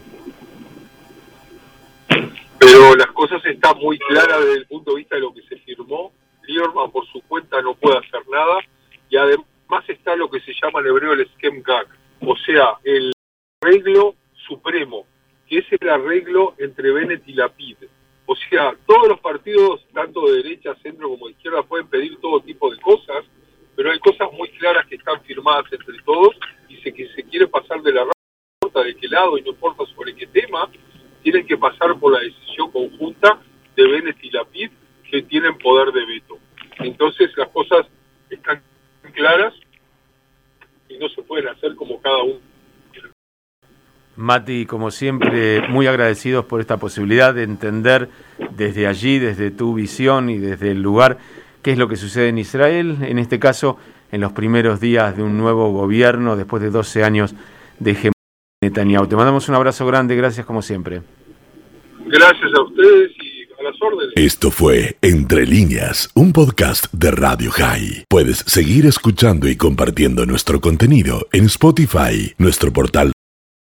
Pero 2.07 2.95
las 2.95 3.07
cosas 3.07 3.43
están 3.45 3.77
muy 3.79 3.99
claras 3.99 4.39
desde 4.39 4.59
el 4.59 4.67
punto 4.67 4.91
de 4.91 4.97
vista 4.97 5.15
de 5.15 5.21
lo 5.21 5.33
que 5.33 5.41
se 5.41 5.57
firmó. 5.57 6.13
Lieberman 6.47 6.89
por 6.91 7.05
su 7.07 7.21
cuenta 7.23 7.61
no 7.61 7.73
puede 7.73 7.97
hacer 7.97 8.21
nada 8.31 8.59
y 9.09 9.17
además 9.17 9.83
está 9.87 10.15
lo 10.15 10.29
que 10.29 10.39
se 10.39 10.53
llama 10.53 10.79
en 10.79 10.87
hebreo 10.87 11.13
el 11.13 11.27
Skem 11.33 11.61
Gag, 11.61 11.87
o 12.21 12.35
sea, 12.37 12.77
el 12.85 13.11
arreglo 13.61 14.15
supremo, 14.47 15.05
que 15.47 15.59
es 15.59 15.65
el 15.79 15.87
arreglo 15.87 16.55
entre 16.57 16.91
Bennett 16.91 17.27
y 17.27 17.33
Lapid. 17.33 17.77
O 18.25 18.35
sea, 18.35 18.75
todos 18.87 19.07
los 19.07 19.19
partidos, 19.19 19.85
tanto 19.93 20.25
de 20.25 20.41
derecha, 20.41 20.73
centro 20.81 21.09
como 21.09 21.27
de 21.27 21.33
izquierda, 21.33 21.61
pueden 21.61 21.87
pedir 21.87 22.17
todo 22.19 22.41
tipo 22.41 22.71
de 22.71 22.81
cosas, 22.81 23.23
pero 23.75 23.91
hay 23.91 23.99
cosas 23.99 24.31
muy 24.33 24.49
claras 24.49 24.87
que 24.87 24.95
están 24.95 25.21
firmadas 25.23 25.65
entre 25.71 25.95
todos 26.03 26.35
y 26.69 26.77
se, 26.77 26.91
que 26.91 27.07
se 27.09 27.23
quiere 27.23 27.47
pasar 27.47 27.83
de 27.83 27.93
la 27.93 28.05
no 28.05 28.11
importa 28.63 28.83
de 28.83 28.95
qué 28.95 29.07
lado 29.07 29.37
y 29.37 29.43
no 29.43 29.49
importa 29.49 29.85
sobre 29.95 30.15
qué 30.15 30.25
tema, 30.25 30.67
tienen 31.21 31.45
que 31.45 31.57
pasar 31.57 31.99
por 31.99 32.13
la 32.13 32.19
decisión 32.19 32.71
conjunta 32.71 33.41
de 33.75 33.87
Bennett 33.87 34.23
y 34.23 34.31
Lapid 34.31 34.71
que 35.09 35.21
tienen 35.23 35.57
poder 35.59 35.91
de 35.93 36.05
veto. 36.05 36.39
Entonces 36.79 37.29
las 37.37 37.49
cosas 37.49 37.85
están 38.29 38.63
claras 39.13 39.53
y 40.89 40.97
no 40.97 41.09
se 41.09 41.21
pueden 41.21 41.49
hacer 41.49 41.75
como 41.75 42.01
cada 42.01 42.23
uno. 42.23 42.50
Mati, 44.15 44.65
como 44.65 44.91
siempre, 44.91 45.67
muy 45.69 45.87
agradecidos 45.87 46.45
por 46.45 46.59
esta 46.61 46.77
posibilidad 46.77 47.33
de 47.33 47.43
entender 47.43 48.09
desde 48.55 48.87
allí, 48.87 49.19
desde 49.19 49.51
tu 49.51 49.73
visión 49.73 50.29
y 50.29 50.37
desde 50.37 50.71
el 50.71 50.81
lugar, 50.81 51.17
qué 51.61 51.71
es 51.71 51.77
lo 51.77 51.87
que 51.87 51.95
sucede 51.95 52.29
en 52.29 52.37
Israel, 52.37 52.97
en 53.01 53.19
este 53.19 53.39
caso, 53.39 53.77
en 54.11 54.21
los 54.21 54.33
primeros 54.33 54.79
días 54.79 55.15
de 55.15 55.23
un 55.23 55.37
nuevo 55.37 55.71
gobierno, 55.71 56.35
después 56.35 56.61
de 56.61 56.69
12 56.69 57.03
años 57.03 57.33
de 57.79 57.91
hegemonía 57.91 58.11
Netanyahu. 58.61 59.07
Te 59.07 59.15
mandamos 59.15 59.47
un 59.49 59.55
abrazo 59.55 59.85
grande, 59.87 60.15
gracias 60.15 60.45
como 60.45 60.61
siempre. 60.61 61.01
Gracias 62.05 62.51
a 62.53 62.61
ustedes 62.63 63.11
y 63.23 63.43
a 63.59 63.63
las 63.63 63.81
órdenes. 63.81 64.13
Esto 64.15 64.51
fue 64.51 64.97
Entre 65.01 65.45
líneas, 65.45 66.11
un 66.13 66.33
podcast 66.33 66.91
de 66.93 67.11
Radio 67.11 67.51
High. 67.51 68.03
Puedes 68.09 68.37
seguir 68.39 68.85
escuchando 68.85 69.47
y 69.47 69.55
compartiendo 69.55 70.25
nuestro 70.25 70.59
contenido 70.59 71.27
en 71.31 71.45
Spotify, 71.45 72.33
nuestro 72.37 72.73
portal 72.73 73.13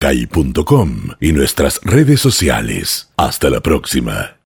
high.com 0.02 1.10
y 1.20 1.32
nuestras 1.32 1.80
redes 1.84 2.20
sociales. 2.20 3.10
Hasta 3.16 3.50
la 3.50 3.60
próxima. 3.60 4.39